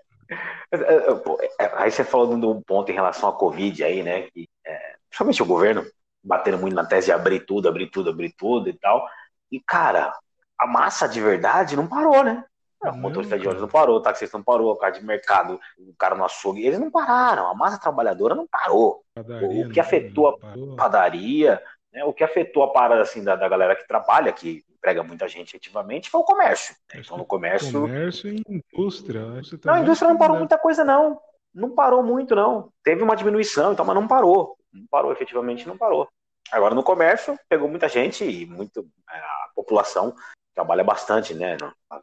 [1.76, 4.22] Aí você falou de um ponto em relação à Covid aí, né?
[4.32, 5.86] Que, é, principalmente o governo
[6.24, 9.06] batendo muito na tese de abrir tudo, abrir tudo, abrir tudo e tal.
[9.52, 10.14] E, cara,
[10.58, 12.46] a massa de verdade não parou, né?
[12.82, 15.94] O motorista de ônibus não parou, o taxista não parou, o cara de mercado, o
[15.98, 19.04] cara no açougue, eles não pararam, a massa trabalhadora não parou.
[19.16, 21.62] Padaria, o que afetou a padaria,
[21.94, 25.28] né, o que afetou a parada assim, da, da galera que trabalha, que emprega muita
[25.28, 26.76] gente ativamente, foi o comércio.
[26.94, 27.02] Né?
[27.06, 27.82] Então, no comércio.
[27.82, 29.22] Comércio e indústria.
[29.64, 31.22] Não, a indústria não parou muita coisa, não.
[31.54, 32.74] Não parou muito, não.
[32.84, 34.58] Teve uma diminuição, então, mas não parou.
[34.74, 36.10] Não parou, efetivamente não parou.
[36.52, 40.16] Agora, no comércio, pegou muita gente e muito, é, a população
[40.54, 41.58] trabalha bastante, né,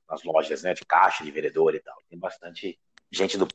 [0.09, 1.97] nas lojas, né, de caixa, de vendedor e tal.
[2.09, 2.79] Tem bastante
[3.11, 3.47] gente do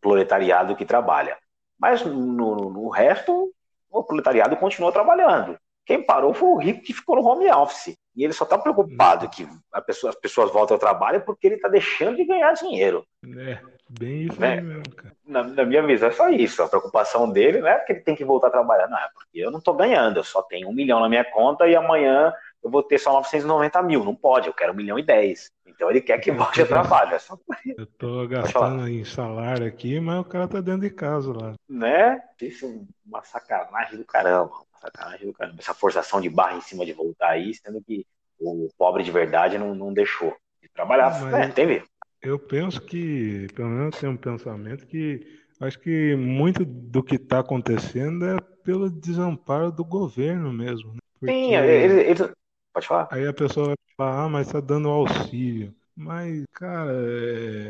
[0.00, 1.38] proletariado que trabalha.
[1.78, 3.52] Mas no, no resto,
[3.90, 5.58] o proletariado continuou trabalhando.
[5.84, 7.96] Quem parou foi o rico que ficou no home office.
[8.16, 9.46] E ele só está preocupado que
[9.86, 13.04] pessoa, as pessoas voltem ao trabalho porque ele está deixando de ganhar dinheiro.
[13.36, 13.58] É,
[13.90, 14.60] bem isso né?
[14.60, 15.14] mesmo, cara.
[15.26, 16.62] Na, na, minha visão é só isso.
[16.62, 19.40] A preocupação dele não é que ele tem que voltar a trabalhar, não, é porque
[19.40, 22.70] eu não estou ganhando, eu só tenho um milhão na minha conta e amanhã eu
[22.70, 24.04] vou ter só 990 mil.
[24.04, 25.50] Não pode, eu quero um milhão e dez.
[25.66, 27.14] Então ele quer que volte ao trabalho.
[27.14, 27.36] É só...
[27.76, 31.54] Eu tô gastando em salário aqui, mas o cara tá dentro de casa lá.
[31.68, 32.22] Né?
[32.40, 32.70] Isso é
[33.06, 34.52] uma sacanagem do caramba
[34.84, 35.56] sacanagem do caramba.
[35.58, 38.06] Essa forçação de barra em cima de voltar aí, sendo que
[38.38, 41.20] o pobre de verdade não, não deixou de trabalhar.
[41.20, 41.84] Mas é, teve.
[42.22, 45.26] Eu penso que, pelo menos tenho um pensamento que
[45.60, 50.92] acho que muito do que está acontecendo é pelo desamparo do governo mesmo.
[50.92, 50.98] Né?
[51.18, 52.32] Porque Sim, ele, ele,
[52.72, 53.08] pode falar.
[53.10, 55.74] Aí a pessoa vai falar, ah, mas está dando auxílio.
[55.96, 56.92] Mas, cara,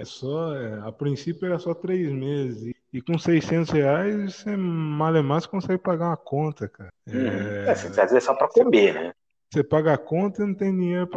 [0.00, 0.54] é só.
[0.56, 2.72] É, a princípio era só três meses.
[2.92, 6.92] E com 600 reais, você malemar consegue pagar uma conta, cara.
[7.06, 7.26] Uhum.
[7.26, 9.12] É, é, às vezes é só para comer, né?
[9.52, 11.08] Você paga a conta e não tem dinheiro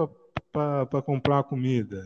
[0.51, 2.05] para comprar uma comida.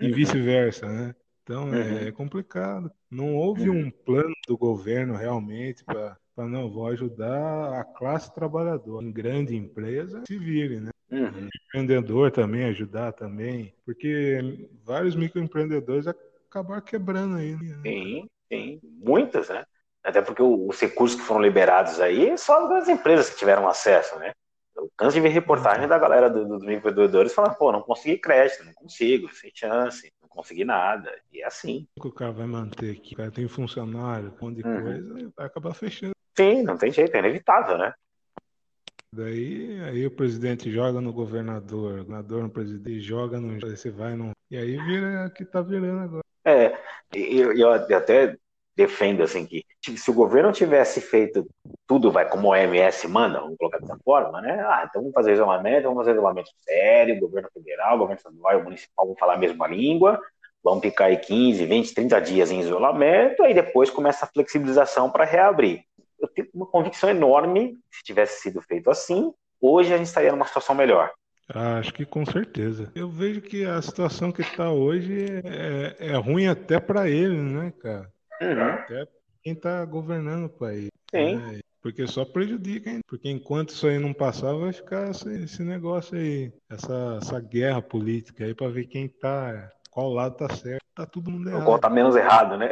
[0.00, 0.14] E, uhum.
[0.14, 1.14] vice-versa, né?
[1.42, 1.98] Então é, uhum.
[2.08, 2.90] é complicado.
[3.10, 3.86] Não houve uhum.
[3.86, 9.04] um plano do governo realmente para não, vou ajudar a classe trabalhadora.
[9.04, 10.89] Em grande empresa, se vire, né?
[11.10, 11.48] Uhum.
[11.66, 13.74] Empreendedor também, ajudar também.
[13.84, 17.56] Porque vários microempreendedores acabaram quebrando aí.
[17.56, 17.80] Né?
[17.82, 18.28] Sim.
[18.48, 19.64] Tem muitas, né?
[20.02, 24.18] Até porque os recursos que foram liberados aí, só as grandes empresas que tiveram acesso,
[24.18, 24.32] né?
[24.74, 28.18] Eu canso de ver reportagem da galera dos do, do empreendedores falando, pô, não consegui
[28.18, 31.12] crédito, não consigo, sem chance, não consegui nada.
[31.30, 31.86] E é assim.
[31.98, 34.82] O cara vai manter aqui, o cara tem funcionário, um monte de uhum.
[34.82, 36.12] coisa, vai acabar fechando.
[36.36, 37.92] Sim, não tem jeito, é inevitável, né?
[39.12, 43.58] Daí aí o presidente joga no governador, o governador no presidente joga no.
[43.60, 44.30] Você vai no.
[44.50, 46.24] E aí vira que tá virando agora.
[46.44, 46.72] É,
[47.12, 48.36] eu, eu até
[48.76, 51.46] defendo assim que se o governo tivesse feito
[51.86, 54.64] tudo vai como o OMS manda, vamos colocar dessa forma, né?
[54.64, 59.16] Ah, então vamos fazer isolamento, vamos fazer isolamento sério, governo federal, governo estadual municipal vão
[59.16, 60.20] falar a mesma língua,
[60.62, 65.24] vamos ficar aí 15, 20, 30 dias em isolamento, aí depois começa a flexibilização para
[65.24, 65.82] reabrir.
[66.20, 70.46] Eu tenho uma convicção enorme, se tivesse sido feito assim, hoje a gente estaria numa
[70.46, 71.10] situação melhor.
[71.52, 72.92] Ah, acho que com certeza.
[72.94, 77.72] Eu vejo que a situação que está hoje é, é, ruim até para ele, né,
[77.80, 78.08] cara?
[78.40, 78.62] Uhum.
[78.62, 79.06] Até
[79.42, 80.88] quem está governando o país.
[81.10, 81.36] Sim.
[81.36, 81.60] Né?
[81.82, 83.00] Porque só prejudica, hein?
[83.06, 87.82] Porque enquanto isso aí não passar, vai ficar esse, esse negócio aí, essa, essa guerra
[87.82, 90.84] política aí para ver quem tá, qual lado tá certo.
[90.94, 91.64] Tá todo mundo errado.
[91.64, 92.68] Qual tá menos errado, né?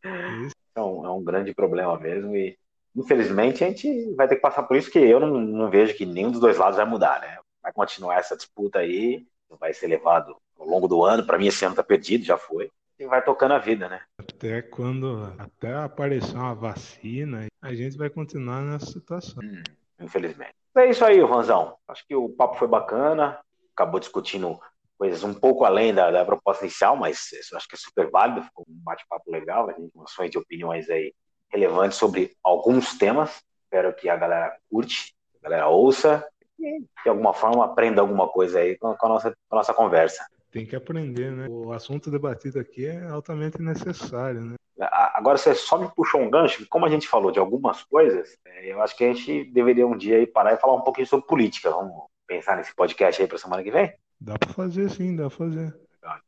[0.78, 2.56] é, um, é um grande problema mesmo e
[2.96, 6.06] infelizmente a gente vai ter que passar por isso que eu não, não vejo que
[6.06, 7.38] nenhum dos dois lados vai mudar, né?
[7.62, 9.26] Vai continuar essa disputa aí,
[9.60, 11.24] vai ser levado ao longo do ano.
[11.24, 14.00] Para mim esse ano tá perdido, já foi e vai tocando a vida, né?
[14.18, 19.42] Até quando até aparecer uma vacina, a gente vai continuar nessa situação.
[19.42, 19.62] Hum,
[20.00, 20.54] infelizmente.
[20.76, 21.76] É isso aí, Ronzão.
[21.86, 23.38] Acho que o papo foi bacana.
[23.74, 24.58] Acabou discutindo
[24.98, 28.42] coisas um pouco além da, da proposta inicial, mas acho que é super válido.
[28.42, 29.70] Ficou um bate-papo legal.
[29.70, 31.14] A gente mostrou de opiniões aí
[31.50, 33.42] relevantes sobre alguns temas.
[33.64, 36.26] Espero que a galera curte, a galera ouça
[36.58, 40.26] e de alguma forma aprenda alguma coisa aí com a nossa, com a nossa conversa
[40.50, 41.46] tem que aprender, né?
[41.48, 44.54] O assunto debatido aqui é altamente necessário, né?
[44.80, 48.72] Agora você só me puxou um gancho, como a gente falou de algumas coisas, é,
[48.72, 51.70] eu acho que a gente deveria um dia parar e falar um pouquinho sobre política.
[51.70, 53.92] Vamos pensar nesse podcast aí para semana que vem?
[54.20, 55.74] Dá para fazer sim, dá para fazer.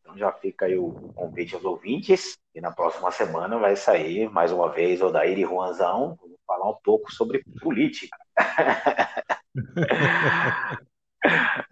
[0.00, 4.52] Então já fica aí o convite aos ouvintes e na próxima semana vai sair mais
[4.52, 8.16] uma vez o Daír e Juanzão, falar um pouco sobre política.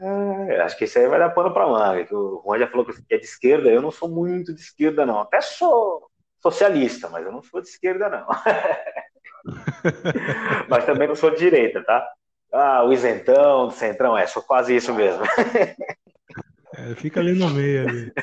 [0.00, 2.06] É, acho que isso aí vai dar pano para manga.
[2.14, 3.68] O Juan já falou que é de esquerda.
[3.68, 5.20] Eu não sou muito de esquerda, não.
[5.20, 6.08] Até sou
[6.42, 8.26] socialista, mas eu não sou de esquerda, não.
[10.68, 12.06] mas também não sou de direita, tá?
[12.52, 15.24] Ah, o isentão, do centrão, é, sou quase isso mesmo.
[16.78, 17.88] É, fica ali no meio.
[17.88, 18.12] Ali.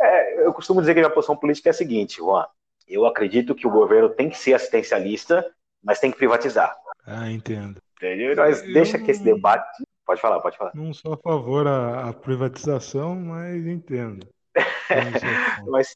[0.00, 2.46] É, eu costumo dizer que a minha posição política é a seguinte, Juan.
[2.86, 5.44] Eu acredito que o governo tem que ser assistencialista,
[5.82, 6.72] mas tem que privatizar.
[7.04, 7.82] Ah, entendo.
[7.96, 8.36] Entendeu?
[8.36, 8.72] Mas eu...
[8.72, 10.72] deixa que esse debate Pode falar, pode falar.
[10.74, 14.26] Não sou a favor à, privatização, mas entendo.
[15.68, 15.94] mas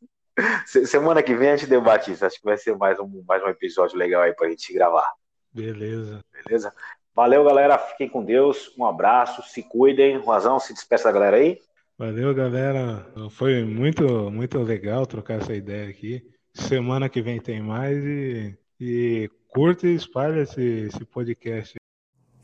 [0.66, 2.26] semana que vem a gente debate isso.
[2.26, 5.10] Acho que vai ser mais um, mais um episódio legal aí pra gente gravar.
[5.50, 6.20] Beleza.
[6.30, 6.74] Beleza?
[7.14, 7.78] Valeu, galera.
[7.78, 8.70] Fiquem com Deus.
[8.76, 9.42] Um abraço.
[9.44, 10.22] Se cuidem.
[10.22, 11.58] Razão, se despeça da galera aí.
[11.99, 13.07] Valeu, galera.
[13.30, 16.22] Foi muito, muito legal trocar essa ideia aqui.
[16.55, 21.74] Semana que vem tem mais e, e curta e espalha esse, esse podcast.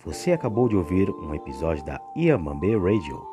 [0.05, 3.27] Você acabou de ouvir um episódio da Iamambe Radio.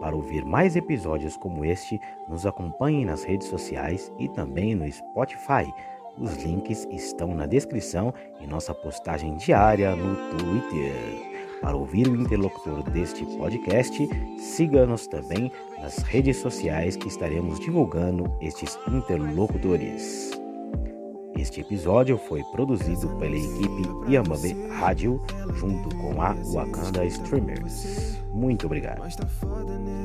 [0.00, 1.98] Para ouvir mais episódios como este,
[2.28, 5.72] nos acompanhe nas redes sociais e também no Spotify.
[6.18, 11.31] Os links estão na descrição e nossa postagem diária no Twitter.
[11.62, 15.50] Para ouvir o interlocutor deste podcast, siga-nos também
[15.80, 20.32] nas redes sociais que estaremos divulgando estes interlocutores.
[21.36, 25.22] Este episódio foi produzido pela equipe Yamabe Rádio
[25.54, 28.18] junto com a Wakanda Streamers.
[28.32, 28.98] Muito obrigado.
[28.98, 30.02] Mas tá foda, né?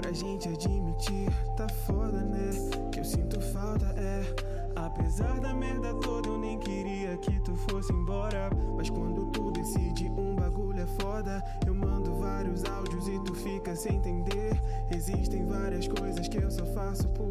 [0.00, 2.50] Pra gente admitir, tá foda, né?
[2.92, 4.57] Que eu sinto falta, é.
[4.86, 8.48] Apesar da merda toda, eu nem queria que tu fosse embora.
[8.76, 13.74] Mas quando tu decide um bagulho é foda, eu mando vários áudios e tu fica
[13.74, 14.52] sem entender.
[14.94, 17.26] Existem várias coisas que eu só faço por